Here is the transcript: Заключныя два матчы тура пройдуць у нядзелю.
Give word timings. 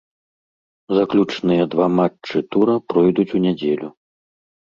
Заключныя 0.99 1.63
два 1.75 1.87
матчы 1.99 2.37
тура 2.55 2.75
пройдуць 2.93 3.29
у 3.41 3.45
нядзелю. 3.47 3.87